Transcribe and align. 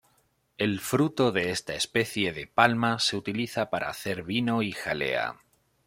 El 0.57 0.79
fruto 0.79 1.31
de 1.31 1.51
esta 1.51 1.75
especie 1.75 2.33
de 2.33 2.47
palma 2.47 2.97
se 2.97 3.15
utiliza 3.15 3.69
para 3.69 3.87
hacer 3.89 4.23
vino 4.23 4.63
y 4.63 4.71
jalea. 4.71 5.41